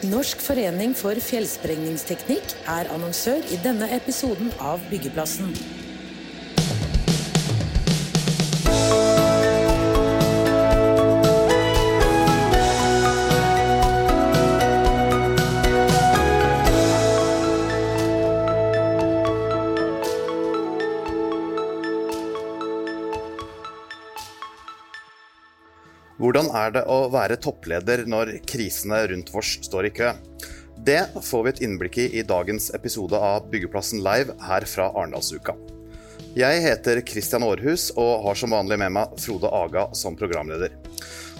[0.00, 5.52] Norsk forening for fjellsprengningsteknikk er annonsør i denne episoden av Byggeplassen.
[26.40, 30.12] Hvordan er det å være toppleder når krisene rundt oss står i kø?
[30.80, 35.52] Det får vi et innblikk i i dagens episode av Byggeplassen live her fra Arendalsuka.
[36.32, 40.72] Jeg heter Christian Aarhus og har som vanlig med meg Frode Aga som programleder.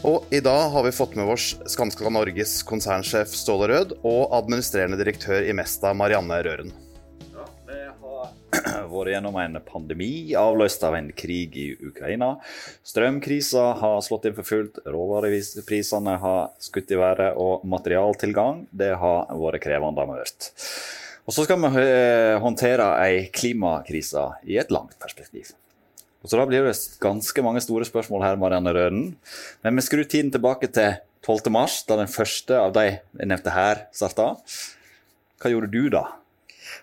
[0.04, 5.00] Og i dag har vi fått med oss Skanska Norges konsernsjef Ståle Rød og administrerende
[5.00, 6.76] direktør i Mesta Marianne Røren.
[8.90, 12.34] Vært gjennom en pandemi avløst av en krig i Ukraina.
[12.86, 19.30] Strømkrisa har slått inn for fullt, råvareprisene har skutt i været, og materialtilgang det har
[19.30, 20.52] vært krevende mørkt.
[21.28, 21.86] Og så skal vi
[22.42, 25.52] håndtere ei klimakrise i et langt perspektiv.
[26.20, 29.16] Og så Da blir det ganske mange store spørsmål her, Marianne Røden.
[29.62, 31.50] Men vi skrur tiden tilbake til 12.
[31.50, 34.36] mars, da den første av de jeg nevnte her, starta.
[35.40, 36.04] Hva gjorde du da?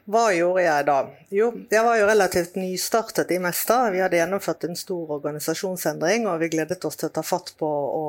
[0.08, 0.94] Hva gjorde jeg da?
[1.36, 3.90] Jo, jeg var jo relativt nystartet i Mesta.
[3.92, 7.68] Vi hadde gjennomført en stor organisasjonsendring, og vi gledet oss til å ta fatt på
[7.68, 8.06] å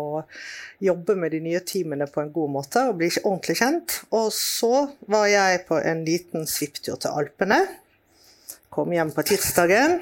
[0.85, 3.97] jobbe med de nye teamene på en god måte og bli ordentlig kjent.
[4.15, 7.65] Og så var jeg på en liten svipptur til Alpene.
[8.71, 9.99] Kom hjem på tirsdagen.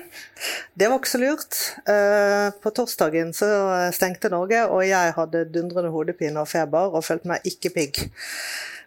[0.76, 1.64] Det var ikke så lurt.
[1.88, 3.48] Eh, på torsdagen så
[3.96, 8.08] stengte Norge, og jeg hadde dundrende hodepine og feber og følte meg ikke pigg.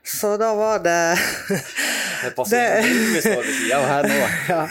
[0.04, 1.20] Så da var det
[2.24, 4.22] Det passer vi står ved sida av her nå.
[4.50, 4.64] ja.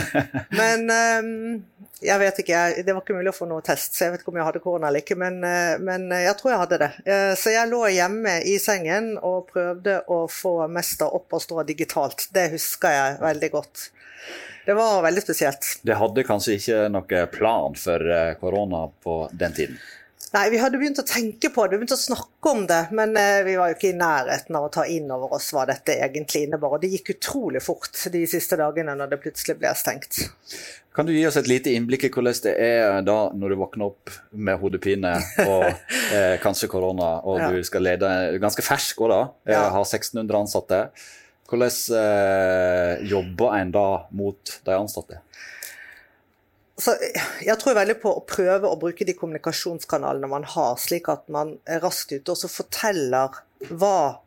[0.60, 1.66] Men um,
[2.02, 4.32] jeg vet ikke, det var ikke mulig å få noe test, så jeg vet ikke
[4.32, 5.18] om jeg hadde korona eller ikke.
[5.18, 6.90] Men, uh, men jeg tror jeg hadde det.
[7.06, 11.66] Uh, så jeg lå hjemme i sengen og prøvde å få Mester opp og stå
[11.68, 12.28] digitalt.
[12.34, 13.88] Det husker jeg veldig godt.
[14.68, 15.70] Det var veldig spesielt.
[15.82, 19.78] Det hadde kanskje ikke noe plan for uh, korona på den tiden?
[20.34, 23.14] Nei, vi hadde begynt å tenke på det, vi begynte å snakke om det, men
[23.16, 25.96] eh, vi var jo ikke i nærheten av å ta inn over oss hva dette
[25.96, 26.74] egentlig innebar.
[26.76, 30.20] Og det gikk utrolig fort de siste dagene når det plutselig ble stengt.
[30.98, 33.86] Kan du gi oss et lite innblikk i hvordan det er da når du våkner
[33.86, 35.12] opp med hodepine
[35.44, 35.68] og
[36.16, 37.52] eh, kanskje korona, og ja.
[37.54, 38.10] du skal lede
[38.42, 39.68] ganske fersk òg, da, eh, ja.
[39.76, 40.82] har 1600 ansatte.
[41.48, 45.22] Hvordan eh, jobber en da mot de ansatte?
[46.78, 46.94] Så
[47.42, 51.56] jeg tror veldig på å prøve å bruke de kommunikasjonskanalene man har, slik at man
[51.66, 53.40] er raskt ute og så forteller
[53.72, 54.20] hva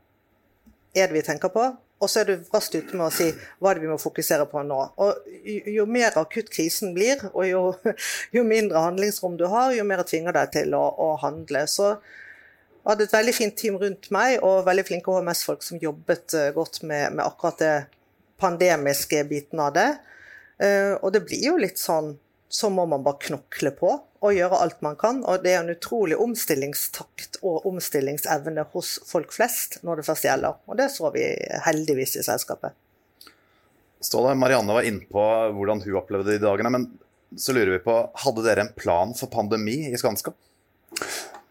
[0.92, 1.70] er det vi tenker på,
[2.02, 3.30] og så er du raskt ute med å si
[3.62, 4.80] hva er det vi må fokusere på nå.
[5.00, 5.30] Og
[5.70, 7.62] Jo mer akutt krisen blir, og jo,
[8.36, 11.64] jo mindre handlingsrom du har, jo mer tvinger deg til å, å handle.
[11.72, 16.36] Så jeg hadde et veldig fint team rundt meg, og veldig flinke HMS-folk som jobbet
[16.36, 17.76] eh, godt med, med akkurat det
[18.42, 19.92] pandemiske biten av det.
[20.62, 22.12] Uh, og det blir jo litt sånn
[22.52, 23.90] så må man bare knokle på
[24.22, 25.22] og gjøre alt man kan.
[25.24, 30.60] Og det er en utrolig omstillingstakt og omstillingsevne hos folk flest når det først gjelder.
[30.68, 31.24] Og det så vi
[31.66, 32.76] heldigvis i selskapet.
[34.02, 35.24] Ståle, Marianne var inne på
[35.56, 36.74] hvordan hun opplevde de dagene.
[36.76, 36.88] Men
[37.40, 37.96] så lurer vi på,
[38.26, 40.36] hadde dere en plan for pandemi i Skanska?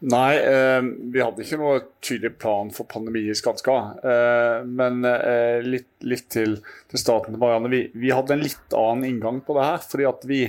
[0.01, 3.75] Nei, eh, vi hadde ikke noe tydelig plan for pandemi i Skanska.
[4.01, 6.57] Eh, men eh, litt, litt til,
[6.89, 7.69] til, starten til Marianne.
[7.73, 9.85] Vi, vi, hadde en litt annen inngang på det her.
[9.85, 10.41] fordi at vi,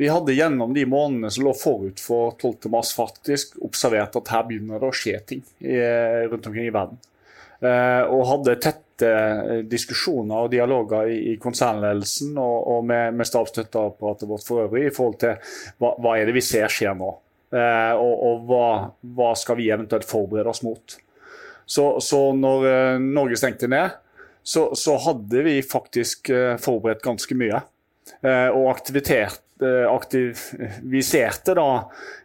[0.00, 4.80] vi hadde gjennom de månedene som lå forut for 12.3 faktisk observert at her begynner
[4.80, 5.76] det å skje ting i,
[6.32, 6.96] rundt omkring i verden.
[7.58, 13.26] Eh, og hadde tette eh, diskusjoner og dialoger i, i konsernledelsen og, og med, med
[13.26, 17.16] stabsstøtteapparatet vårt for øvrig i forhold til hva, hva er det vi ser skjer nå.
[17.48, 18.66] Eh, og, og hva,
[19.16, 20.98] hva, skal vi eventuelt forberede oss mot.
[21.68, 23.96] Så, så når eh, Norge stengte ned,
[24.42, 27.60] så, så, hadde vi faktisk eh, forberedt ganske mye.
[28.24, 29.42] og aktivitet
[29.90, 31.66] aktiviserte da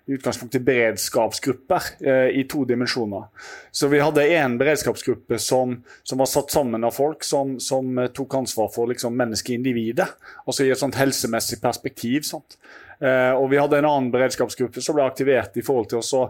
[0.06, 3.24] i utgangspunktet beredskapsgrupper eh, i to dimensjoner.
[3.72, 8.36] Så vi hadde én beredskapsgruppe som, som, var satt sammen av folk som, som tok
[8.42, 10.08] ansvar for liksom, menneskeindividet.
[10.46, 12.28] Altså i et helsemessig perspektiv.
[12.28, 12.58] Sant?
[13.04, 16.28] Eh, og vi hadde en annen beredskapsgruppe som ble aktivert i forhold til å,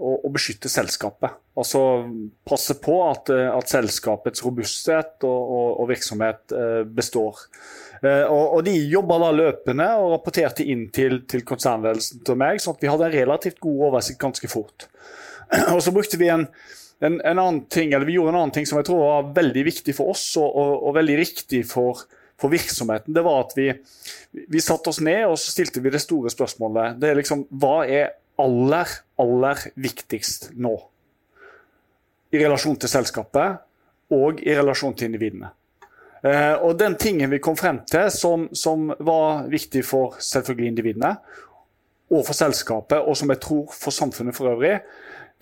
[0.00, 1.34] å, å beskytte selskapet.
[1.60, 1.82] Altså
[2.46, 7.42] passe på at, eh, at selskapets robusthet og, og, og virksomhet eh, består.
[8.06, 12.76] Og, og, De jobba da løpende og rapporterte inn til, til konsernledelsen til meg, sånn
[12.76, 14.84] at vi hadde en relativt god oversikt ganske fort.
[15.74, 16.44] Og så brukte vi en,
[17.00, 19.64] en, en, annen ting, eller vi gjorde en annen ting som jeg tror var veldig
[19.70, 22.04] viktig for oss, og, og veldig riktig for,
[22.40, 23.70] for virksomheten, det var at vi,
[24.52, 26.98] vi satte oss ned og så stilte vi det store spørsmålet.
[27.00, 28.12] Det er liksom, Hva er
[28.42, 28.92] aller,
[29.22, 30.74] aller viktigst nå?
[32.30, 33.62] i relasjon til selskapet
[34.14, 35.50] og i relasjon til individene.
[36.26, 41.12] Eh, og den tingen vi kom frem til som, som var viktig for selvfølgelig individene
[42.06, 44.78] og for selskapet, og som jeg tror for samfunnet for øvrig,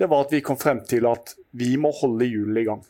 [0.01, 2.81] det var at vi kom frem til at vi må holde hjulene i gang.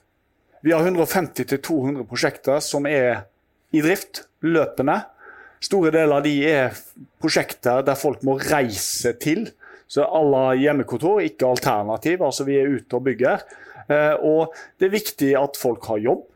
[0.65, 3.27] Vi har 150-200 prosjekter som er
[3.75, 5.01] i drift, løpende.
[5.65, 6.81] Store deler av de er
[7.23, 9.47] prosjekter der folk må reise til.
[9.91, 12.25] Så alle hjemmekontor, ikke alternativ.
[12.25, 13.45] Altså vi er ute og bygger.
[13.89, 16.27] Eh, og det er viktig at folk har jobb.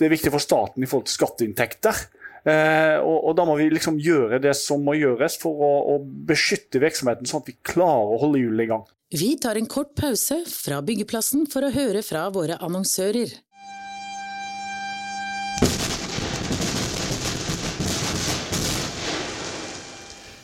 [0.00, 2.06] Det er viktig for staten i forhold til skatteinntekter.
[2.40, 5.98] Eh, og, og, da må vi liksom gjøre det som må gjøres for å, å
[6.00, 8.86] beskytte virksomheten, sånn at vi klarer å holde hjulene i gang.
[9.10, 13.32] Vi tar en kort pause fra byggeplassen for å høre fra våre annonsører.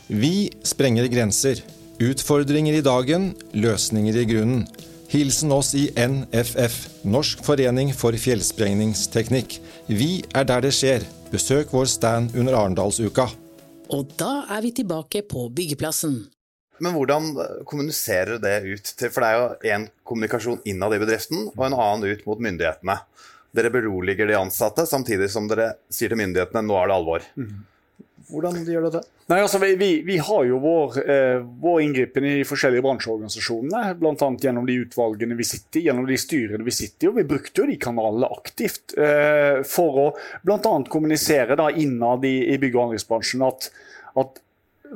[0.06, 1.58] Vi sprenger grenser.
[1.98, 4.60] Utfordringer i dagen, løsninger i grunnen.
[5.10, 6.76] Hilsen oss i NFF,
[7.10, 9.58] Norsk forening for fjellsprengningsteknikk.
[9.90, 11.02] Vi er der det skjer.
[11.32, 13.26] Besøk vår stand under Arendalsuka.
[13.90, 16.20] Og da er vi tilbake på byggeplassen.
[16.78, 17.30] Men hvordan
[17.66, 21.80] kommuniserer det ut til For det er jo én kommunikasjon innad i bedriften, og en
[21.82, 23.00] annen ut mot myndighetene.
[23.56, 27.32] Dere beroliger de ansatte, samtidig som dere sier til myndighetene nå er det alvor.
[28.26, 29.02] Hvordan gjør dere det?
[29.30, 33.94] Nei, altså, vi, vi, vi har jo vår, eh, vår inngripen i de forskjellige bransjeorganisasjonene.
[34.00, 34.30] Bl.a.
[34.42, 37.10] gjennom de utvalgene vi sitter i, gjennom de styrene vi sitter i.
[37.10, 40.08] og Vi brukte jo de kanalene aktivt eh, for å
[40.46, 40.74] bl.a.
[40.90, 43.70] kommunisere da innad i, i bygg- og anleggsbransjen at,
[44.18, 44.42] at,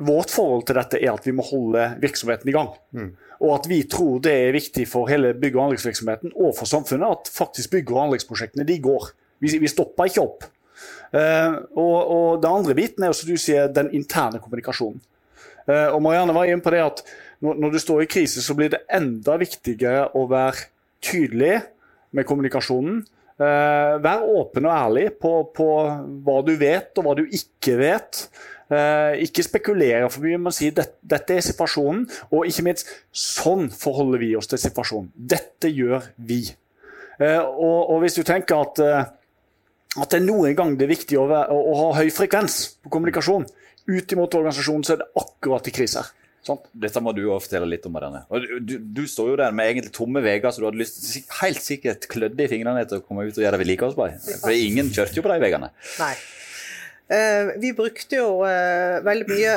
[0.01, 2.71] vårt forhold til dette er at vi må holde virksomheten i gang.
[2.95, 3.11] Mm.
[3.41, 7.19] Og at vi tror det er viktig for hele bygg- og anleggsvirksomheten og for samfunnet
[7.19, 9.11] at faktisk bygg- og anleggsprosjektene de går.
[9.43, 10.47] Vi, vi stopper ikke opp.
[11.11, 15.01] Uh, og, og det andre biten er som du sier, den interne kommunikasjonen.
[15.67, 17.03] Uh, og Marianne var inne på det at
[17.43, 20.69] når, du står i krise, så blir det enda viktigere å være
[21.03, 21.57] tydelig
[22.15, 23.01] med kommunikasjonen.
[23.41, 25.69] Uh, vær åpen og ærlig på, på,
[26.23, 28.25] hva du vet og hva du ikke vet.
[28.71, 32.05] ikke spekulere for mye, men si at dette er situasjonen.
[32.31, 35.09] Og ikke minst, sånn forholder vi oss til situasjonen.
[35.11, 36.45] Dette gjør vi.
[37.19, 38.79] Og, og hvis du tenker at
[39.99, 42.61] at det er noen gang det er viktig å, være, å, å ha høy frekvens
[42.83, 43.47] på kommunikasjon
[43.91, 46.11] ut imot organisasjonen, så er det akkurat i kriser.
[46.45, 46.57] Sånn.
[46.73, 47.93] Dette må du også fortelle litt om.
[47.93, 48.23] Marianne.
[48.65, 51.03] Du, du, står jo der med egentlig tomme veier, så du hadde lyst
[51.41, 54.25] helt sikkert klødde i fingrene til å komme ut og gjøre vedlikeholdsarbeid.
[54.41, 55.69] For ingen kjørte jo på de veiene.
[56.01, 56.15] Nei.
[57.11, 59.55] Uh, vi brukte jo uh, veldig mye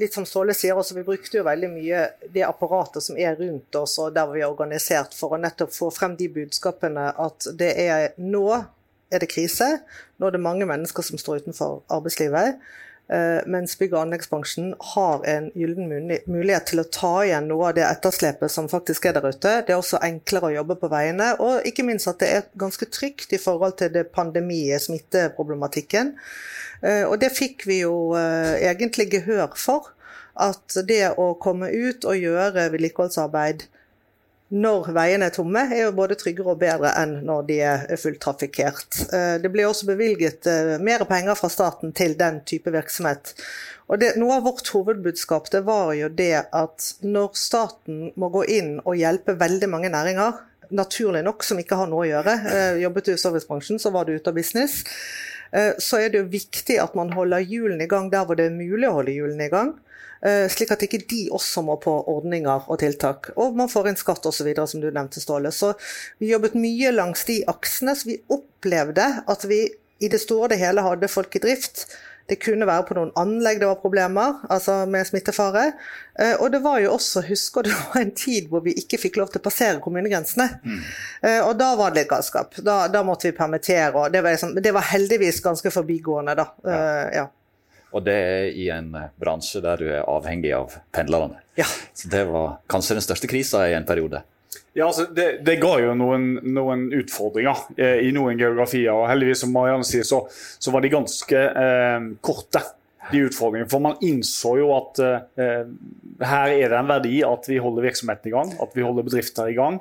[0.00, 2.02] litt som Ståle sier også, Vi brukte jo veldig mye
[2.32, 5.90] det apparatet som er rundt oss og der vi er organisert, for å nettopp få
[5.94, 8.48] frem de budskapene at det er nå
[9.10, 9.68] er det krise.
[10.18, 12.60] Nå er det mange mennesker som står utenfor arbeidslivet.
[13.06, 15.86] Uh, mens bygg- og anleggsbransjen har en gyllen
[16.26, 19.52] mulighet til å ta igjen noe av det etterslepet som faktisk er der ute.
[19.62, 22.88] Det er også enklere å jobbe på veiene, og ikke minst at det er ganske
[22.90, 26.16] trygt i forhold til det pandemi- smitteproblematikken.
[26.82, 29.92] Uh, og det fikk vi jo uh, egentlig gehør for.
[30.36, 33.68] At det å komme ut og gjøre vedlikeholdsarbeid
[34.54, 38.20] når veiene er tomme, er jo både tryggere og bedre enn når de er fullt
[38.22, 39.00] trafikkert.
[39.10, 43.34] Eh, det blir også bevilget eh, mer penger fra staten til den type virksomhet.
[43.90, 48.44] Og det, Noe av vårt hovedbudskap det var jo det at når staten må gå
[48.54, 50.38] inn og hjelpe veldig mange næringer,
[50.74, 54.06] naturlig nok som ikke har noe å gjøre, eh, jobbet du i servicebransjen, så var
[54.06, 54.84] du ute av business,
[55.56, 58.56] så er det jo viktig at man holder hjulene i gang der hvor det er
[58.56, 59.70] mulig å holde hjulene i gang.
[60.24, 63.30] Eh, slik at ikke de også må på ordninger og tiltak.
[63.36, 65.52] Og man får inn skatt osv., som du nevnte, Ståle.
[65.52, 65.74] Så
[66.22, 67.96] vi jobbet mye langs de aksene.
[67.96, 69.66] Så vi opplevde at vi
[70.00, 71.86] i det store og det hele hadde folk i drift.
[72.26, 75.68] Det kunne være på noen anlegg det var problemer, altså med smittefare.
[76.18, 77.70] Eh, og det var jo også, husker du,
[78.00, 80.48] en tid hvor vi ikke fikk lov til å passere kommunegrensene.
[80.64, 80.82] Mm.
[81.46, 82.58] Og da var det litt galskap.
[82.58, 86.50] Da, da, måtte vi permittere, og det var, liksom, det var heldigvis ganske forbigående, da.
[86.66, 86.84] Ja.
[87.20, 87.26] ja.
[87.94, 91.42] Og det er i en eh, bransje der du er avhengig av pendlerne.
[91.58, 91.68] Ja.
[91.94, 94.22] Så det var kanskje den største krisa i en periode.
[94.76, 98.92] Ja, altså det, det, ga jo noen, noen utfordringer eh, i noen geografier.
[98.92, 102.60] og Heldigvis, som Marianne sier, så, så var de ganske eh, korte,
[103.08, 103.70] de utfordringene.
[103.72, 105.62] For man innså jo at eh,
[106.28, 109.48] her er det en verdi at vi holder virksomheten i gang, at vi holder bedrifter
[109.48, 109.80] i gang.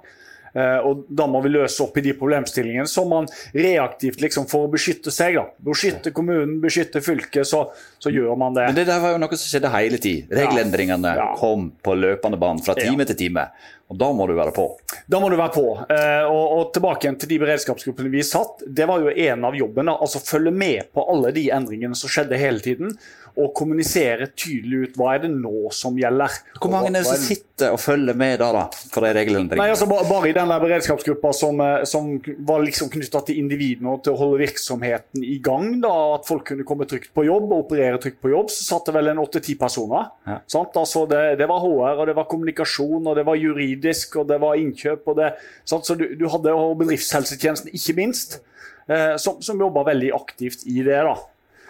[0.55, 4.67] Eh, og Da må vi løse opp i de problemstillingene som man reaktivt liksom for
[4.67, 5.35] å beskytte seg.
[5.39, 5.45] da.
[5.71, 7.65] Beskytte kommunen, beskytte fylket, så,
[7.99, 8.69] så gjør man det.
[8.71, 10.31] Men Det der var jo noe som skjedde hele tid.
[10.31, 11.25] Regelendringene ja.
[11.25, 11.31] Ja.
[11.39, 13.11] kom på løpende bane fra time ja.
[13.11, 13.49] til time.
[13.91, 14.65] Og Da må du være på.
[15.11, 15.65] Da må du være på.
[15.93, 18.63] Eh, og, og, tilbake igjen til de beredskapsgruppene vi satt.
[18.65, 19.93] Det var jo en av jobbene.
[20.01, 22.95] altså Følge med på alle de endringene som skjedde hele tiden.
[23.35, 26.37] Og kommunisere tydelig ut hva er det nå som gjelder.
[26.59, 29.57] Hvor mange er det som sitter og følger med da, da for de reglene?
[29.59, 32.13] Nei, altså bare, bare i den der beredskapsgruppa som, eh, som
[32.47, 36.47] var liksom knytta til individene og til å holde virksomheten i gang, da, at folk
[36.51, 39.21] kunne komme trygt på jobb og operere trygt på jobb, så satt det vel en
[39.25, 40.09] åtte-ti personer.
[40.27, 40.39] Ja.
[40.55, 40.75] Sant?
[40.79, 44.39] Altså det, det var HR, og det var kommunikasjon, og det var juridisk, og det
[44.43, 45.07] var innkjøp.
[45.11, 45.31] og det,
[45.67, 45.87] sant?
[45.87, 48.39] Så du, du hadde og bedriftshelsetjenesten, ikke minst,
[48.87, 51.01] eh, som, som jobba veldig aktivt i det.
[51.03, 51.15] da.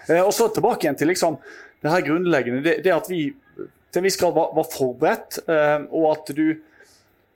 [0.10, 1.40] Eh, og så tilbake igjen til liksom,
[1.82, 3.28] det her grunnleggende, det, det at vi
[3.96, 6.46] til en viss grad var, var forberedt, eh, og at du,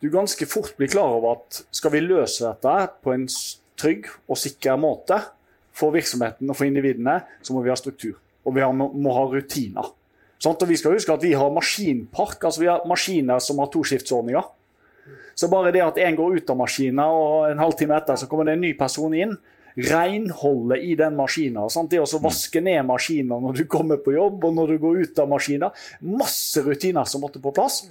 [0.03, 3.27] du ganske fort blir klar over at skal vi løse dette på en
[3.79, 5.21] trygg og sikker måte
[5.79, 8.17] for virksomheten og for individene, så må vi ha struktur.
[8.43, 9.93] Og vi har, må, ha rutiner.
[10.39, 10.61] Sant?
[10.63, 14.49] Og vi skal huske at vi har maskinpark, altså vi har maskiner som har toskiftsordninger.
[15.39, 18.47] Så bare det at en går ut av maskinen, og en halvtime etter så kommer
[18.47, 19.37] det en ny person inn,
[19.75, 21.69] renholdet i den maskinen.
[21.69, 21.91] Sant?
[21.91, 25.23] Det å vaske ned maskinen når du kommer på jobb og når du går ut
[25.23, 25.81] av maskinen.
[26.19, 27.83] Masse rutiner som måtte på plass.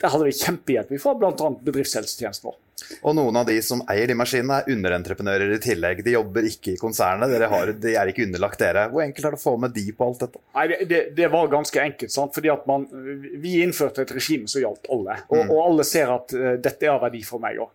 [0.00, 1.50] Der hadde vi kjempehjelp fra bl.a.
[1.64, 2.60] bedriftshelsetjenesten vår.
[3.06, 6.02] Og noen av de som eier de maskinene, er underentreprenører i tillegg.
[6.04, 8.88] De jobber ikke i konsernet, har, de er ikke underlagt dere.
[8.92, 10.42] Hvor enkelt er det å få med de på alt dette?
[10.58, 12.12] Nei, det, det, var ganske enkelt.
[12.12, 12.34] Sant?
[12.36, 12.86] fordi at man,
[13.40, 15.20] Vi innførte et regime som gjaldt alle.
[15.30, 17.72] Og, og alle ser at uh, dette er av verdi for meg òg.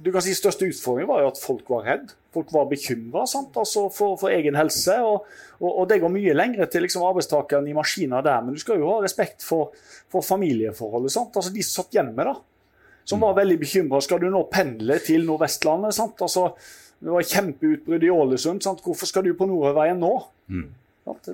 [0.00, 2.12] du kan si Største utfordringen var jo at folk var redd.
[2.34, 4.94] Folk var bekymra altså for, for egen helse.
[5.02, 5.26] Og,
[5.58, 8.44] og, og det går mye lenger til liksom, arbeidstakeren i maskiner der.
[8.44, 9.74] Men du skal jo ha respekt for,
[10.10, 11.16] for familieforholdet.
[11.18, 12.36] Altså De som satt hjemme, da.
[13.10, 13.98] Som var veldig bekymra.
[14.04, 15.98] Skal du nå pendle til Nordvestlandet?
[15.98, 16.52] Altså,
[17.00, 18.62] det var kjempeutbrudd i Ålesund.
[18.62, 18.84] Sant?
[18.84, 20.12] Hvorfor skal du på Nordøyveien nå?
[20.52, 20.68] Mm.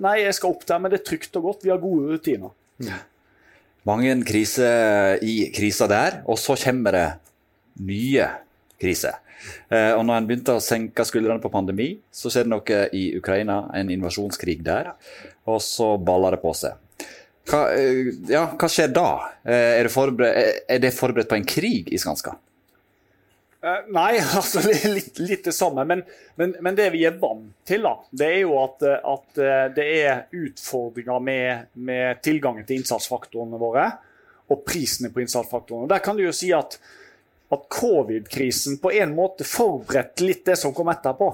[0.01, 1.67] Nei, jeg skal opp der, men det er trygt og godt.
[1.67, 2.55] Vi har gode rutiner.
[3.87, 7.07] Mange kriser i krisa der, og så kommer det
[7.85, 8.31] nye
[8.81, 9.21] kriser.
[9.69, 13.65] Eh, og når en begynte å senke skuldrene på pandemi, så skjedde noe i Ukraina,
[13.77, 14.93] en invasjonskrig der.
[15.51, 16.79] Og så balla det på seg.
[17.47, 19.11] Hva, eh, ja, hva skjer da?
[19.45, 22.37] Eh, er, det forberedt, er det forberedt på en krig i Skanska?
[23.67, 25.87] Nei, altså litt, litt det samme.
[25.89, 26.05] Men,
[26.39, 29.41] men, men det vi er vant til, da, det er jo at, at
[29.75, 33.89] det er utfordringer med, med tilgangen til innsatsfaktorene våre.
[34.55, 35.91] Og prisene på innsatsfaktorene.
[35.91, 36.79] Der kan du jo si at,
[37.53, 41.31] at covid-krisen på en måte forberedte litt det som kom etterpå.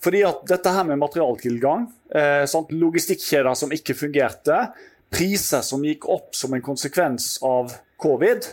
[0.00, 4.62] Fordi at dette her med materialtilgang, eh, sant, logistikkjeder som ikke fungerte,
[5.10, 8.46] priser som gikk opp som en konsekvens av covid,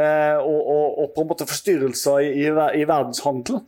[0.00, 2.48] eh, og, og, og på en måte forstyrrelser i, i,
[2.80, 3.60] i verdenshandel,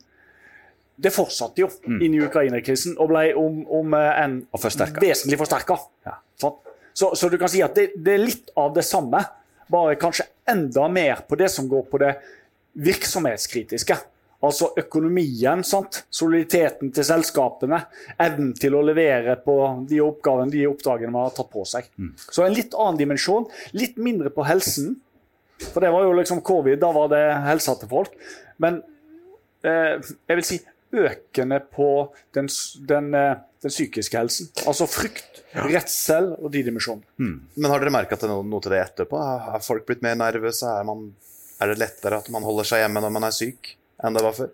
[0.95, 5.01] det fortsatte jo inn i Ukraina-krisen og ble om, om eh, en forsterket.
[5.03, 5.79] vesentlig forsterka.
[6.95, 9.19] Så, så du kan si at det, det er litt av det samme,
[9.71, 12.13] bare kanskje enda mer på det som går på det
[12.75, 13.97] virksomhetskritiske.
[14.45, 16.03] Altså økonomien, sant?
[16.13, 17.79] soliditeten til selskapene,
[18.21, 19.55] evnen til å levere på
[19.89, 21.87] de oppgavene, de oppdragene man har tatt på seg.
[22.29, 23.47] Så en litt annen dimensjon.
[23.73, 24.97] Litt mindre på helsen.
[25.71, 28.15] For det var jo liksom covid, da var det helsa til folk.
[28.61, 28.81] Men
[29.63, 30.59] eh, jeg vil si
[30.95, 31.89] økende på
[32.35, 32.49] den,
[32.87, 34.51] den, eh, den psykiske helsen.
[34.67, 37.07] Altså frykt, redsel og de dimensjonene.
[37.55, 39.19] Men har dere merka noe, noe til det etterpå?
[39.55, 40.69] Er folk blitt mer nervøse?
[40.69, 41.07] Er, man,
[41.61, 44.37] er det lettere at man holder seg hjemme når man er syk, enn det var
[44.37, 44.53] før?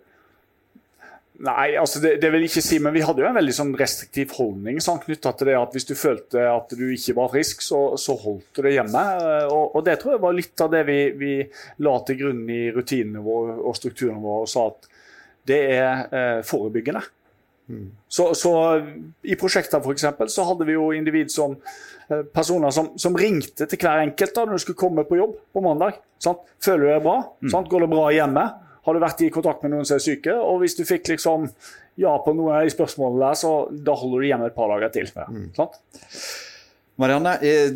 [1.42, 3.72] Nei, altså det, det vil jeg ikke si, men vi hadde jo en veldig sånn
[3.78, 7.64] restriktiv holdning sånn, knytta til det at hvis du følte at du ikke var frisk,
[7.64, 9.02] så, så holdt du det hjemme.
[9.48, 11.32] Og, og det tror jeg var litt av det vi, vi
[11.82, 14.86] la til grunn i rutinene våre og strukturene våre, og sa at
[15.50, 17.02] det er eh, forebyggende.
[18.08, 18.52] Så, så
[19.22, 21.54] I prosjekter for eksempel, så hadde vi jo individ som
[22.08, 25.38] eh, personer som, som ringte til hver enkelt da når du skulle komme på jobb
[25.54, 26.00] på mandag.
[26.22, 26.42] Sant?
[26.62, 27.16] Føler du deg bra?
[27.52, 27.70] Sant?
[27.70, 28.44] Går det bra hjemme?
[28.82, 30.34] Har du vært i kontakt med noen som er syke?
[30.34, 31.46] Og hvis du fikk liksom
[32.02, 33.50] ja på noen av de spørsmålene der, så
[33.86, 35.10] da holder du hjemme et par dager til.
[35.54, 35.76] Sant?
[37.02, 37.72] Marianne, eh,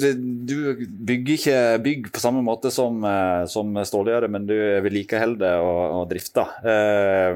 [0.46, 4.54] du bygger ikke bygg på samme måte som, eh, som Ståle gjør det, men du
[4.84, 6.52] vedlikeholder og, og drifter.
[6.62, 7.34] Eh,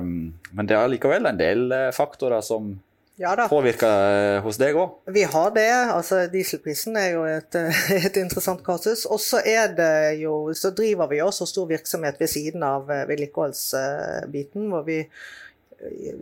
[0.51, 2.73] Men det er likevel en del faktorer som
[3.21, 4.95] Ja påvirker hos deg òg.
[5.13, 5.69] Vi har det.
[5.93, 7.59] altså Dieselprisen er jo et,
[8.07, 9.05] et interessant kasus.
[9.07, 13.05] Og så er det jo, så driver vi også stor virksomhet ved siden av eh,
[13.11, 15.03] vedlikeholdsbiten, hvor vi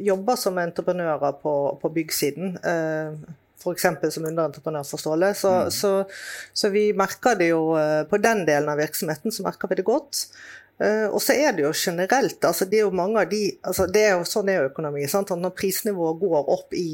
[0.06, 2.58] jobber som entreprenører på, på byggsiden.
[3.58, 4.14] F.eks.
[4.14, 5.32] som underentreprenør for Ståle.
[5.34, 5.92] Så, så,
[6.52, 9.86] så vi merker det jo eh, på den delen av virksomheten, så merker vi det
[9.88, 10.26] godt.
[10.78, 13.88] Eh, og så er det jo generelt, altså det er jo mange av de altså
[13.90, 15.08] det er jo Sånn er jo økonomi.
[15.10, 15.32] sant?
[15.34, 16.90] Når prisnivået går opp i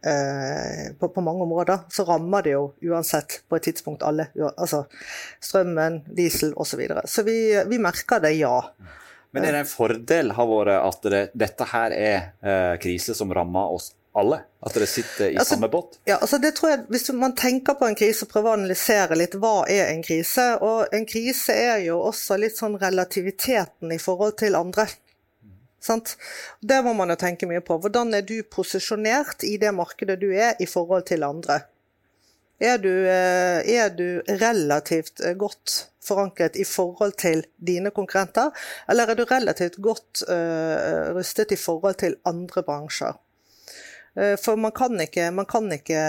[0.00, 4.30] Uh, på, på mange områder, så rammer det jo uansett på et tidspunkt alle.
[4.48, 4.86] Altså
[5.44, 6.70] strømmen, diesel osv.
[6.70, 7.02] Så, videre.
[7.04, 7.34] så vi,
[7.68, 8.54] vi merker det, ja.
[9.36, 13.36] Men er det en fordel har vært at det, dette her er uh, krise som
[13.36, 14.40] rammer oss alle?
[14.60, 16.00] At dere sitter i Altså, samme båt?
[16.04, 19.16] Ja, altså det tror jeg, Hvis man tenker på en krise og prøver å analysere
[19.18, 24.00] litt hva er en krise Og en krise er jo også litt sånn relativiteten i
[24.02, 24.88] forhold til andre.
[25.80, 26.16] Sant?
[26.60, 27.78] Det må man jo tenke mye på.
[27.80, 31.62] Hvordan er du posisjonert i det markedet du er i forhold til andre?
[32.60, 38.52] Er du, eh, er du relativt eh, godt forankret i forhold til dine konkurrenter,
[38.88, 43.16] eller er du relativt godt uh, rustet i forhold til andre bransjer?
[44.14, 46.00] Eh, For man kan ikke, man kan ikke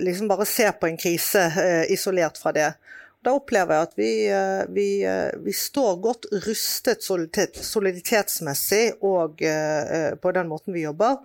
[0.00, 2.72] liksom bare se på en krise eh, isolert fra det.
[3.20, 4.88] Da opplever jeg at vi, eh, vi,
[5.44, 9.42] vi står godt rustet soliditetsmessig og
[10.22, 11.20] på den måten vi jobber,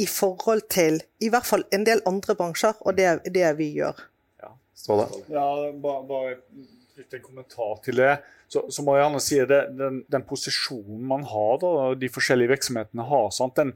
[0.00, 3.98] i forhold til i hvert fall en del andre bransjer og det, det vi gjør.
[4.80, 5.08] Ståle?
[5.28, 5.48] Ja,
[5.82, 6.36] bare, bare
[7.00, 8.12] knytte en kommentar til det.
[8.50, 12.52] Så, så må jeg gjerne si det, den, den posisjonen man har, da, de forskjellige
[12.52, 13.30] virksomhetene har?
[13.56, 13.72] Den,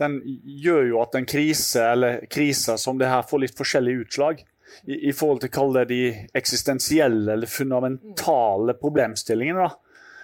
[0.00, 0.18] den
[0.64, 4.44] gjør jo at en krise eller kriser som det her får litt forskjellige utslag.
[4.88, 9.66] I, i forhold til å kalle det de eksistensielle eller fundamentale problemstillingene.
[9.66, 9.81] da.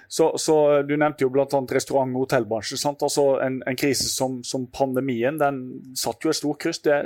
[0.08, 1.44] Så, så Du nevnte jo bl.a.
[1.44, 2.78] restaurant- og hotellbransjen.
[2.80, 3.02] sant?
[3.04, 5.58] Altså En, en krise som, som pandemien, den
[5.94, 6.80] satt jo et stort kryss.
[6.80, 6.96] Det,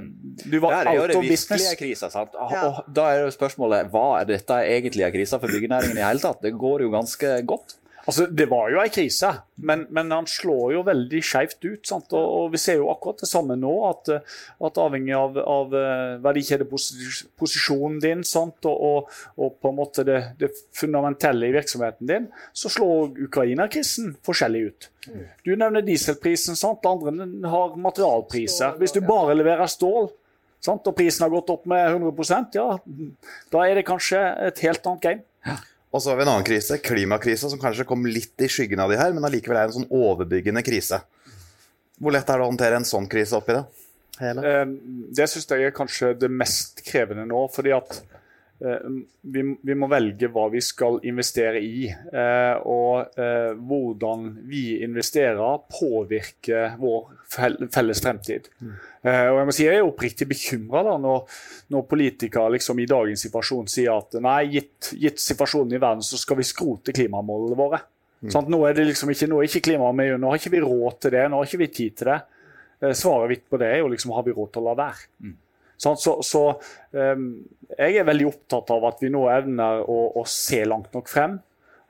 [0.47, 2.09] du var Der er jo det krisa.
[2.11, 2.35] sant?
[2.38, 2.62] Og, Ja.
[2.68, 6.23] og da er jo spørsmålet hva er dette egentlig er krise for byggenæringen i hele
[6.23, 6.40] tatt?
[6.42, 7.75] Det går jo ganske godt.
[8.06, 9.30] Altså, Det var jo en krise,
[9.62, 11.82] men, men han slår jo veldig skjevt ut.
[11.87, 12.12] sant?
[12.18, 14.11] Og, og Vi ser jo akkurat det samme nå, at,
[14.66, 18.59] at avhengig av, av eh, verdikjedeposisjonen din sant?
[18.66, 24.16] Og, og, og på en måte det, det fundamentelle i virksomheten din, så slår Ukraina-krisen
[24.26, 24.90] forskjellig ut.
[25.47, 26.87] Du nevner dieselprisen, sant?
[26.87, 28.78] andre har materialpriser.
[28.82, 30.11] Hvis du bare leverer stål,
[30.62, 30.87] sant?
[30.87, 32.68] og prisen har gått opp med 100% ja,
[33.52, 35.61] da er det kanskje et helt annet game.
[35.92, 38.90] Og så har vi en annen krise, klimakrisa, som kanskje kom litt i skyggen av
[38.92, 41.02] de her, men allikevel er en sånn overbyggende krise.
[42.00, 43.64] Hvor lett er det å håndtere en sånn krise oppi det?
[44.22, 44.44] Hele?
[44.46, 44.64] Eh,
[45.12, 47.44] Det syns jeg er kanskje det mest krevende nå.
[47.52, 48.00] fordi at
[48.62, 51.88] vi, vi må velge hva vi skal investere i.
[51.90, 58.46] eh, Og eh, hvordan vi investerer, påvirker vår fel- felles fremtid.
[59.03, 61.25] Eh, Og Jeg må si jeg er oppriktig bekymra når,
[61.75, 66.16] når politikere liksom i dagens situasjon sier at nei, gitt, gitt situasjonen i verden, så
[66.20, 67.83] skal vi skrote klimamålene våre.
[68.31, 70.61] Sånn, Nå er det liksom ikke, nå er ikke klimaet med, nå har ikke vi
[70.62, 72.20] råd til det, nå har ikke vi tid til det.
[72.83, 75.09] Eh, Svaret mitt på det er jo liksom har vi råd til å la være.
[75.83, 76.42] Så, så
[76.95, 77.29] ehm,
[77.73, 81.40] jeg er veldig opptatt av at vi nå evner å, å se langt nok frem.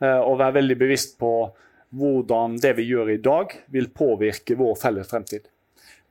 [0.02, 1.32] eh, og være veldig bevisst på
[1.92, 5.44] hvordan det vi gjør i dag, vil påvirke vår felles fremtid.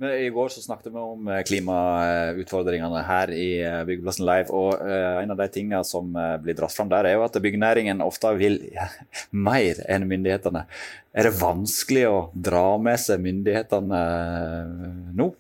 [0.02, 4.54] Men I går så snakket vi om eh, klimautfordringene her i eh, Byggeplassen Live.
[4.54, 6.14] og En av de tingene som
[6.44, 8.62] blir dratt fram der, er jo at byggenæringen ofte vil
[9.50, 10.68] mer enn myndighetene.
[11.18, 14.06] Er det vanskelig å dra med seg myndighetene
[15.18, 15.34] nå?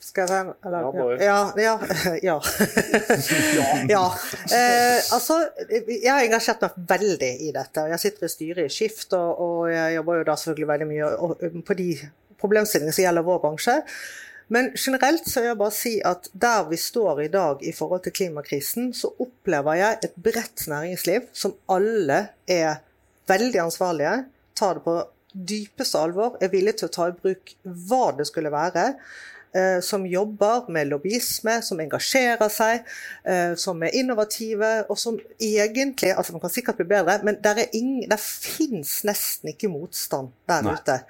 [0.00, 0.84] Skal jeg være eller,
[1.20, 1.72] Ja, Ja.
[2.22, 2.36] Ja.
[3.94, 4.04] ja.
[4.54, 7.84] Eh, altså, jeg har engasjert meg veldig i dette.
[7.92, 11.10] Jeg sitter i styret i Skift, og, og jeg jobber jo da selvfølgelig veldig mye
[11.26, 11.90] og- på de
[12.38, 13.76] problemstillingene som gjelder vår bransje.
[14.54, 18.06] Men generelt så vil jeg bare si at der vi står i dag i forhold
[18.06, 22.78] til klimakrisen, så opplever jeg et bredt næringsliv som alle er
[23.28, 24.14] veldig ansvarlige,
[24.56, 24.94] tar det på
[25.36, 27.52] dypeste alvor, er villige til å ta i bruk
[27.90, 28.86] hva det skulle være
[29.80, 32.86] som jobber med lobbyisme, som engasjerer seg,
[33.24, 37.64] eh, som er innovative, og som egentlig altså Man kan sikkert bli bedre, men der,
[37.64, 40.74] er der fins nesten ikke motstand der Nei.
[40.74, 41.00] ute.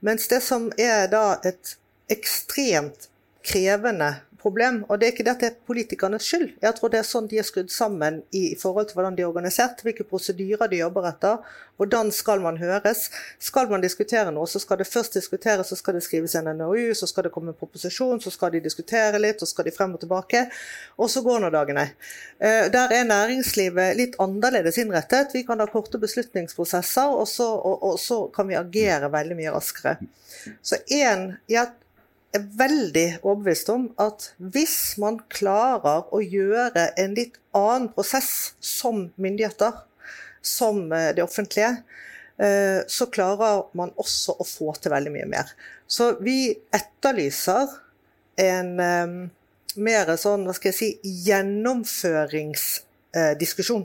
[0.00, 1.76] Mens det som er da et
[2.10, 3.08] ekstremt
[3.44, 6.48] krevende problem, og det er ikke dette er politikernes skyld.
[6.62, 9.30] Jeg tror det er sånn de er skrudd sammen i forhold til hvordan de er
[9.30, 11.38] organisert, hvilke prosedyrer de jobber etter.
[11.80, 13.06] Hvordan skal man høres?
[13.42, 16.92] Skal man diskutere noe, så skal det først diskuteres, så skal det skrives en NOU,
[16.98, 19.96] så skal det komme en proposisjon, så skal de diskutere litt, så skal de frem
[19.96, 20.44] og tilbake.
[20.98, 21.88] Og så går nå dagene.
[22.38, 25.34] Eh, Der er næringslivet litt annerledes innrettet.
[25.34, 29.54] Vi kan ha korte beslutningsprosesser, og så, og, og så kan vi agere veldig mye
[29.54, 29.96] raskere.
[30.62, 31.70] Så en, jeg
[32.36, 39.10] er veldig overbevist om at hvis man klarer å gjøre en litt annen prosess som
[39.20, 39.72] myndigheter,
[40.42, 41.76] som eh, det offentlige,
[42.38, 45.46] eh, så klarer man også å få til veldig mye mer.
[45.86, 47.68] Så vi etterlyser
[48.40, 49.06] en eh,
[49.76, 53.84] mer sånn, hva skal jeg si, gjennomføringsdiskusjon.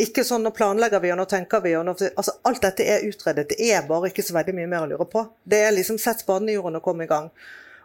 [0.00, 1.76] Ikke sånn nå planlegger vi og nå tenker vi.
[1.78, 3.48] Og nå, altså, alt dette er utredet.
[3.50, 5.20] Det er bare ikke så veldig mye mer å lure på.
[5.44, 7.26] Det er liksom sett spaden i jorden og komme i gang.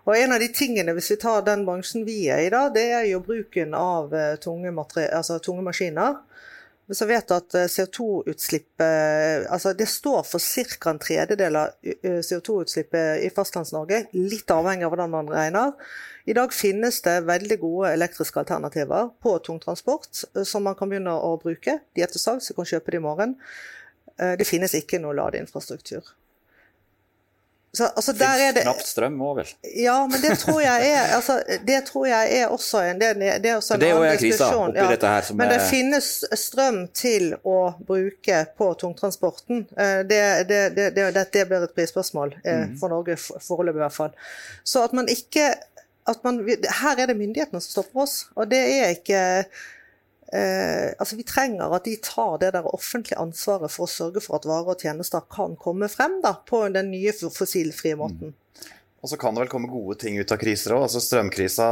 [0.03, 2.83] Og en av de tingene, hvis vi tar den bransjen vi er i da, det
[2.91, 4.73] er jo bruken av eh, tunge,
[5.05, 6.17] altså, tunge maskiner.
[6.91, 10.89] så vet at CO2-utslippet altså Det står for ca.
[10.89, 11.69] en tredjedel av
[12.03, 15.71] CO2-utslippet i Fastlands-Norge, litt avhengig av hvordan man regner.
[16.25, 21.37] I dag finnes det veldig gode elektriske alternativer på tungtransport som man kan begynne å
[21.39, 21.79] bruke.
[21.95, 23.37] De er til salgs, du kan kjøpe det i morgen.
[24.19, 26.11] Det finnes ikke noe ladeinfrastruktur.
[27.77, 29.51] Så, altså, det knapt strøm òg, vel?
[29.81, 33.49] Ja, men det tror jeg er, altså, det tror jeg er også en, del det
[33.49, 34.75] er også en det er annen diskusjon.
[34.77, 34.85] Ja.
[35.33, 35.65] men det er...
[35.71, 37.57] finnes strøm til å
[37.87, 39.65] bruke på tungtransporten.
[39.73, 42.77] Eh, det, det, det blir et prisspørsmål mm.
[42.77, 44.13] for Norge foreløpig i hvert fall.
[44.61, 45.55] Så at man ikke
[46.05, 46.41] at man,
[46.81, 49.21] Her er det myndighetene som stopper oss, og det er ikke
[50.33, 54.39] Eh, altså Vi trenger at de tar det der offentlige ansvaret for å sørge for
[54.39, 58.33] at varer og tjenester kan komme frem da, på den nye fossilfrie måten.
[58.33, 58.39] Mm.
[59.03, 60.85] Og så kan det vel komme gode ting ut av kriser òg.
[60.87, 61.67] Altså strømkrisa,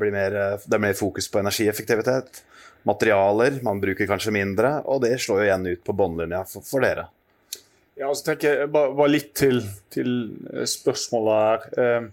[0.00, 2.40] blir mer, det er mer fokus på energieffektivitet.
[2.88, 4.78] Materialer, man bruker kanskje mindre.
[4.88, 7.10] Og det slår jo igjen ut på båndlinja for, for, dere.
[8.00, 9.60] Ja, og så tenker jeg bare, bare litt til,
[9.92, 10.16] til
[10.72, 11.68] spørsmålet her.
[11.84, 12.08] Eh,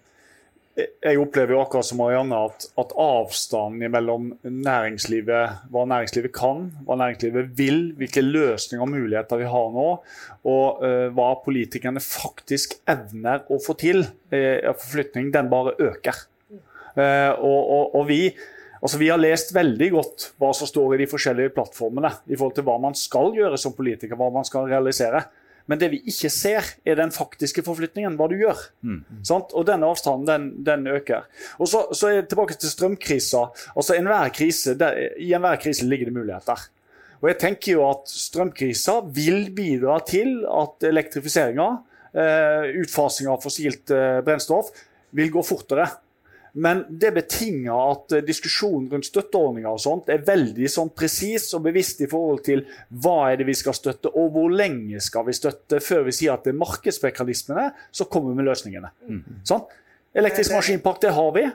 [0.79, 6.95] jeg opplever jo akkurat som Marianne at, at avstanden mellom næringslivet, hva næringslivet kan, hva
[7.01, 9.89] næringslivet vil, hvilke løsninger og muligheter vi har nå,
[10.47, 16.23] og uh, hva politikerne faktisk evner å få til uh, forflytning, den bare øker.
[16.95, 18.21] Uh, og, og, og vi,
[18.79, 22.55] altså vi har lest veldig godt hva som står i de forskjellige plattformene i forhold
[22.57, 25.25] til hva man skal gjøre som politiker, hva man skal realisere.
[25.71, 28.59] Men det vi ikke ser, er den faktiske forflytningen, hva du gjør.
[28.83, 28.99] Mm.
[29.31, 31.29] Og den avstanden, den, den øker.
[31.63, 33.45] Og så, så, er jeg tilbake til strømkrisa.
[33.71, 36.67] Altså enhver krise, der, I enhver krise ligger det muligheter.
[37.21, 41.69] Og jeg tenker jo at strømkrisa vil bidra til at elektrifiseringa,
[42.17, 44.73] eh, utfasing av fossilt eh, brennstoff,
[45.15, 45.87] vil gå fortere.
[46.53, 51.63] Men det betinger at eh, diskusjonen rundt støtteordninger og sånt er veldig sånn presis og
[51.69, 52.65] bevisst i forhold til
[53.03, 56.35] hva er det vi skal støtte, og hvor lenge skal vi støtte, før vi sier
[56.35, 58.91] at det er markedsmekanismene som kommer med løsningene.
[59.07, 59.21] Mm.
[59.47, 59.63] Sånn?
[60.17, 61.45] Elektrisk maskinpark, det har vi.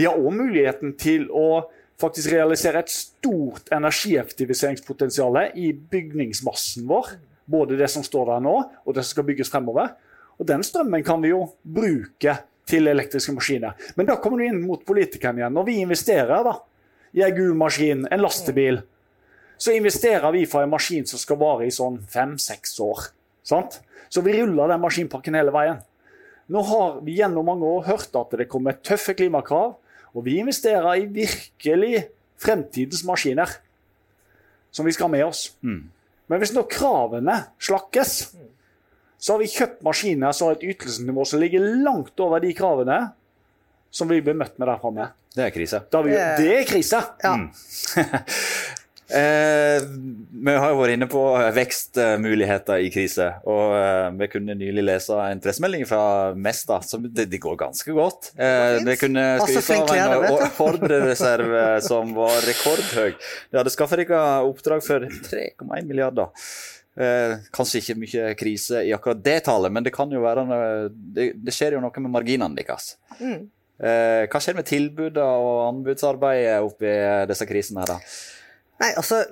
[0.00, 1.66] Vi har òg muligheten til å
[2.00, 7.18] faktisk realisere et stort energieffektiviseringspotensial i bygningsmassen vår.
[7.50, 8.54] Både det som står der nå,
[8.86, 9.92] og det som skal bygges fremover.
[10.40, 12.38] Og den strømmen kan vi jo bruke
[12.70, 13.76] til elektriske maskiner.
[13.98, 15.56] Men da kommer du inn mot politikerne igjen.
[15.56, 16.56] Når vi investerer da,
[17.16, 18.80] i en gul maskin, en lastebil,
[19.60, 23.10] så investerer vi for en maskin som skal vare i sånn fem-seks år.
[23.44, 23.80] Sant?
[24.10, 25.82] Så vi ruller den maskinpakken hele veien.
[26.50, 29.76] Nå har vi gjennom mange år hørt at det kommer tøffe klimakrav,
[30.10, 32.06] og vi investerer i virkelig
[32.40, 33.52] fremtidens maskiner
[34.74, 35.50] som vi skal ha med oss.
[35.62, 35.84] Mm.
[36.30, 38.16] Men hvis nå kravene slakkes,
[39.20, 43.00] så har vi kjøpt maskiner som har et ytelsesnivå som ligger langt over de kravene
[43.92, 45.10] som vi blir møtt med der framme.
[45.34, 45.82] Det er krise.
[45.92, 47.00] Vi, det er krise!
[47.22, 47.34] Ja.
[47.36, 47.50] Mm.
[49.20, 49.76] eh,
[50.46, 51.22] vi har jo vært inne på
[51.54, 53.28] vekstmuligheter i krise.
[53.50, 56.02] Og eh, vi kunne nylig lese en pressemelding fra
[56.38, 58.32] Mesta som det, det går ganske godt.
[58.40, 63.14] Eh, vi kunne skryte av en ordrereserve som var rekordhøy.
[63.50, 66.32] De hadde skaffa dere oppdrag for 3,1 milliarder.
[66.98, 70.88] Eh, kanskje ikke mye krise i akkurat det tallet, men det kan jo være noe,
[70.90, 72.96] det, det skjer jo noe med marginene deres.
[73.20, 73.46] Mm.
[73.80, 76.90] Eh, hva skjer med tilbudet og anbudsarbeidet oppi
[77.30, 78.16] disse krisene her, da?
[78.82, 79.22] Nei, altså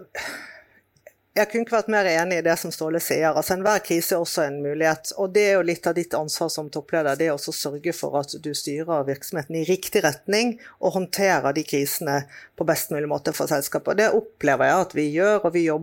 [1.39, 3.31] jeg kunne ikke vært mer enig i det som Ståle sier.
[3.31, 5.13] altså Enhver krise er også en mulighet.
[5.17, 7.19] og Det er jo litt av ditt ansvar som toppleder.
[7.19, 11.55] Det er også å sørge for at du styrer virksomheten i riktig retning og håndterer
[11.55, 12.17] de krisene
[12.59, 14.01] på best mulig måte for selskapet.
[14.01, 15.79] Det opplever jeg at vi gjør, og vi jo,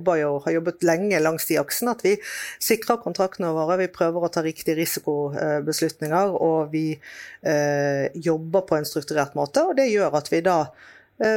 [0.45, 1.95] har jobbet lenge langs de aksene.
[1.95, 2.17] At vi
[2.59, 8.89] sikrer kontraktene våre, vi prøver å ta riktige risikobeslutninger, og vi eh, jobber på en
[8.89, 9.63] strukturert måte.
[9.63, 10.59] og Det gjør at vi da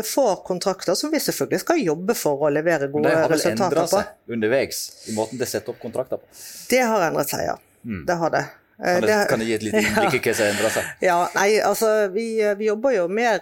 [0.04, 3.36] får kontrakter som vi selvfølgelig skal jobbe for å levere gode resultater på.
[3.38, 6.38] Det har vel endra seg underveis i måten det setter opp kontrakter på?
[6.70, 7.54] Det har endret seg, ja.
[7.86, 8.02] Mm.
[8.08, 8.42] Det har det.
[8.78, 10.90] Eh, kan, det, kan du gi et lite innblikk i hva som endrer seg?
[11.02, 12.26] Ja, nei, altså vi,
[12.58, 13.40] vi, jobber jo mer,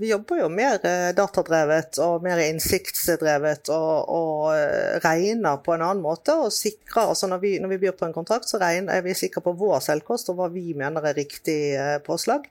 [0.00, 0.80] vi jobber jo mer
[1.16, 6.34] datadrevet og mer innsiktsdrevet og, og regner på en annen måte.
[6.34, 9.14] og sikrer, altså Når vi, når vi byr på en kontrakt, så regner, er vi
[9.14, 11.60] sikre på vår selvkost og hva vi mener er riktig
[12.06, 12.50] påslag.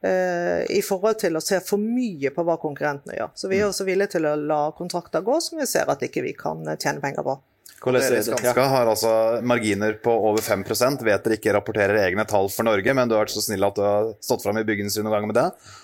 [0.00, 3.30] Eh, i forhold til å se for mye på hva konkurrentene gjør.
[3.34, 6.24] Så vi er også villige til å la kontrakter gå som vi ser at ikke
[6.26, 7.38] vi kan tjene penger på.
[7.80, 9.10] Skanska har altså
[9.46, 10.64] marginer på over 5
[11.04, 13.76] vet dere ikke rapporterer egne tall for Norge, men du har vært så snill at
[13.76, 15.74] du har stått fram i bygningsrunde noen ganger med det.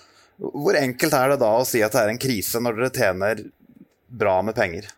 [0.43, 3.45] Hvor enkelt er det da å si at det er en krise når dere tjener
[4.09, 4.89] bra med penger?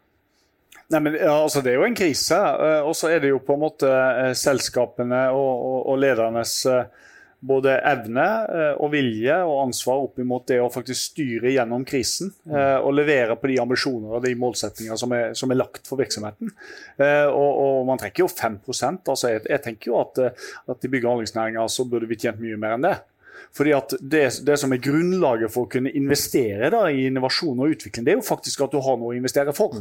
[0.92, 2.37] Nei, men ja, altså Det er jo en krise.
[2.37, 6.54] Eh, og så er det jo på en måte eh, selskapene og, og, og ledernes
[7.44, 12.33] både evne eh, og vilje og ansvar opp imot det å faktisk styre gjennom krisen.
[12.50, 16.00] eh, Og levere på de ambisjoner og de målsettinger som er, som er lagt for
[16.00, 16.52] virksomheten.
[16.98, 18.61] Eh, Og, og man trekker jo 5
[19.09, 20.18] altså jeg, jeg tenker jo at,
[20.68, 22.96] at i bygg- og anleggsnæringa så burde vi tjent mye mer enn det.
[23.54, 27.70] Fordi at det, det som er grunnlaget for å kunne investere da, i innovasjon og
[27.76, 29.76] utvikling, det er jo faktisk at du har noe å investere for.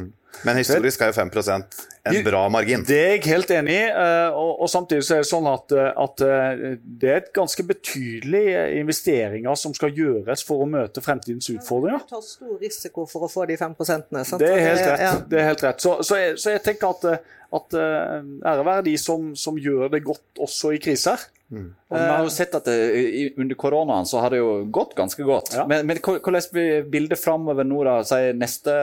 [0.46, 1.80] Men historisk er jo 5%
[2.12, 2.84] en bra margin.
[2.86, 3.88] Det er jeg helt enig i.
[3.90, 7.34] eh, Og, og samtidig så er det sånn at, eh, at eh, det er et
[7.34, 12.06] ganske betydelige investeringer som skal gjøres for å møte fremtidens utfordringer.
[12.06, 14.26] Du tar stor risiko for å få de 5 prosentene.
[14.26, 14.42] sant?
[14.46, 14.96] Det er helt Ja.
[15.16, 15.30] rett.
[15.30, 15.82] Det er helt rett.
[15.82, 20.04] Så, så, jeg, så jeg tenker at, at ære være de som, som gjør det
[20.06, 21.18] godt også i kriser.
[21.52, 24.96] Og vi har jo sett at det, i- Under koronaen så har det jo gått
[24.96, 25.52] ganske godt.
[25.54, 25.66] Ja.
[25.68, 28.74] Men, men hvordan blir bildet framover nå, da, si neste,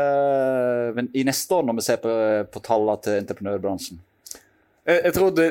[1.15, 2.13] i neste år, når vi ser på,
[2.53, 3.99] på tallene til entreprenørbransjen?
[4.89, 5.47] Jeg, jeg tror det,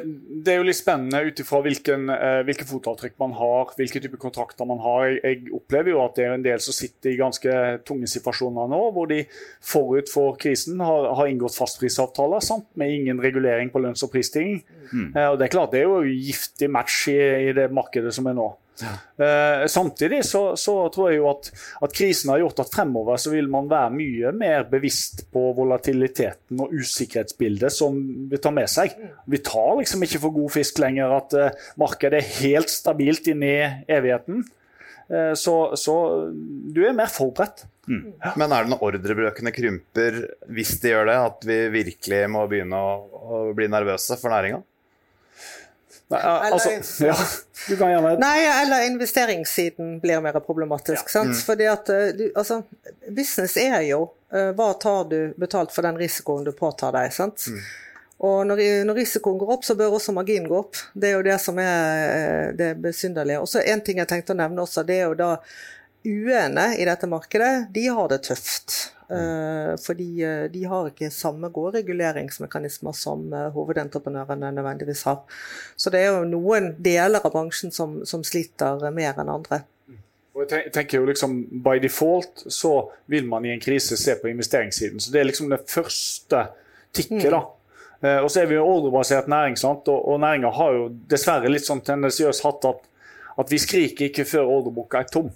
[0.45, 4.67] det er jo litt spennende ut ifra eh, hvilke fotavtrykk man har, hvilke type kontrakter
[4.69, 5.05] man har.
[5.07, 8.71] Jeg, jeg opplever jo at det er en del som sitter i ganske tunge situasjoner
[8.71, 9.21] nå, hvor de
[9.61, 12.67] forut for krisen har, har inngått fastprisavtaler sant?
[12.79, 14.63] med ingen regulering på lønns- og prisstigning.
[15.13, 18.29] Eh, og det er klart det er jo giftig match i, i det markedet som
[18.29, 18.49] er nå.
[18.83, 21.49] Eh, samtidig så, så tror jeg jo at,
[21.85, 26.61] at krisen har gjort at fremover så vil man være mye mer bevisst på volatiliteten
[26.63, 27.97] og usikkerhetsbildet som
[28.31, 28.95] vi tar med seg.
[29.29, 33.43] Vi tar liksom ikke for god fisk lenger at eh, markedet er helt stabilt inn
[33.45, 33.57] i
[33.89, 34.45] evigheten.
[35.09, 35.95] Eh, så, så
[36.29, 37.65] du er mer forberedt.
[38.37, 40.19] Men er det når ordrebrøkene krymper,
[40.53, 44.61] hvis de gjør det, at vi virkelig må begynne å, å bli nervøse for næringa?
[46.09, 47.15] Nei, altså, Eller- ja,
[47.67, 51.09] du kan gjerne Nei, eller investeringssiden blir mer problematisk.
[51.09, 51.35] sant?
[51.45, 52.63] Fordi at eh, du, altså,
[53.13, 57.13] business er jo eh, hva tar du betalt for den risikoen du påtar deg.
[57.13, 57.45] sant?
[58.19, 60.75] Og når, når risikoen går opp, så bør også marginen gå opp.
[60.97, 63.39] Det er jo det som er eh, det besynderlige.
[63.45, 65.35] Og så en ting jeg tenkte å nevne også, det er jo da
[66.09, 68.79] UE-ene i dette markedet, de har det tøft.
[69.09, 75.23] Eh, fordi eh, de har ikke samme gode reguleringsmekanismer som eh, hovedentreprenørene nødvendigvis har.
[75.75, 79.63] Så det er jo noen deler av bransjen som, som sliter mer enn andre.
[80.37, 82.73] Og jeg tenker jo liksom By default så
[83.11, 85.01] vil man i en krise se på investeringssiden.
[85.01, 86.45] Så Det er liksom det første
[86.93, 87.31] tikket.
[87.33, 87.43] da.
[88.01, 89.87] Eh, og så er vi jo ordrebasert næring, sant?
[89.87, 92.85] og, og næringa har jo dessverre litt sånn tendensiøst hatt at,
[93.41, 95.33] at vi skriker ikke før ordreboka er tom.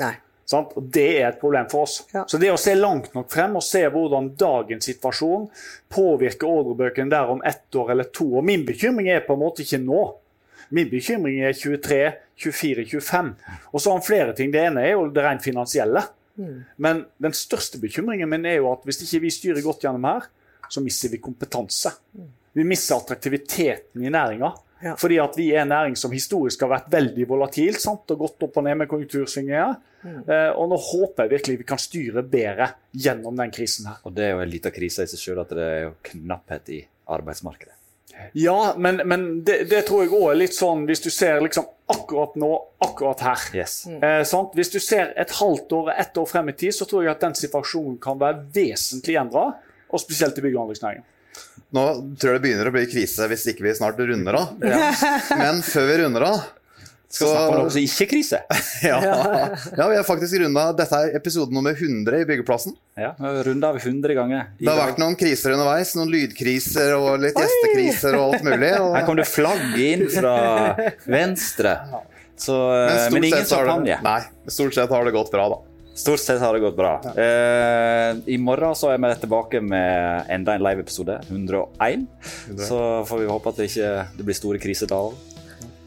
[0.00, 0.14] Nei.
[0.52, 0.72] Sant?
[0.78, 1.98] Og Det er et problem for oss.
[2.12, 2.24] Ja.
[2.28, 5.48] Så det å se langt nok frem og se hvordan dagens situasjon
[5.92, 9.64] påvirker ordrebøkene der om ett år eller to Og Min bekymring er på en måte
[9.64, 10.02] ikke nå.
[10.72, 12.02] Min bekymring er 23,
[12.40, 13.32] 24, 25.
[13.72, 14.52] Og så har han flere ting.
[14.52, 16.04] Det ene er jo det rent finansielle.
[16.76, 20.28] Men den største bekymringen min er jo at hvis ikke vi styrer godt gjennom her,
[20.72, 21.92] så mister vi kompetanse.
[22.56, 24.52] Vi mister attraktiviteten i næringa.
[24.82, 24.96] Ja.
[24.98, 28.10] Fordi at vi er en næring som historisk har vært veldig volatilt sant?
[28.10, 29.76] og gått opp og ned med konjunktursvingninger.
[30.02, 34.00] Eh, og nå håper jeg virkelig vi kan styre bedre gjennom den krisen her.
[34.02, 36.74] Og det er jo en liten krise i seg sjøl at det er jo knapphet
[36.74, 36.80] i
[37.14, 37.78] arbeidsmarkedet.
[38.32, 41.64] Ja, men, men det, det tror jeg òg er litt sånn hvis du ser liksom
[41.92, 42.50] akkurat nå,
[42.84, 43.46] akkurat her.
[43.56, 43.82] Yes.
[43.86, 44.54] Eh, sant?
[44.56, 47.24] Hvis du ser et halvt år, ett år frem i tid, så tror jeg at
[47.24, 49.50] den situasjonen kan være vesentlig endra.
[49.92, 51.04] Og spesielt i bygg- og anleggsnæringen.
[51.72, 51.84] Nå
[52.20, 54.58] tror jeg det begynner å bli krise hvis ikke vi snart runder av.
[55.42, 56.42] Men før vi runder av
[57.12, 58.38] så Snakke om noe som ikke er krise.
[58.88, 62.72] ja, ja, vi har faktisk runda Dette er episode nummer 100 i Byggeplassen.
[62.96, 63.10] Ja,
[63.44, 64.46] Runda av 100 ganger.
[64.56, 65.92] I Det har vært noen kriser underveis.
[65.98, 68.70] Noen lydkriser og litt gjestekriser og alt mulig.
[68.72, 70.32] Her Og, kom det flagg inn fra
[71.04, 71.74] venstre.
[72.40, 74.00] Så, men, men, ingen champagne.
[74.08, 74.18] nei,
[74.48, 75.60] stort sett har det gått bra, da.
[75.94, 76.94] Stort sett har det gått bra.
[77.04, 82.06] Eh, I morgen så er vi tilbake med enda en live-episode, 101.
[82.56, 82.78] Så
[83.08, 85.18] får vi håpe at det ikke det blir store kriser da òg.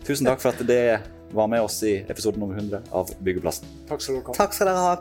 [0.05, 1.01] Tusen takk for at det
[1.33, 3.65] var med oss i episode nummer 100 av Byggeplassen.
[3.89, 4.37] Takk skal dere ha.
[4.37, 4.95] Takk skal dere ha.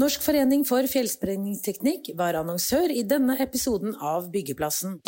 [0.00, 5.00] Norsk forening for fjellsprengningsteknikk var annonsør i denne episoden av Byggeplassen.